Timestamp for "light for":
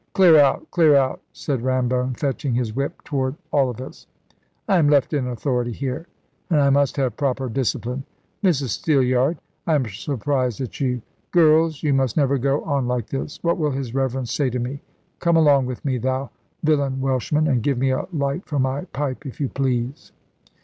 18.11-18.57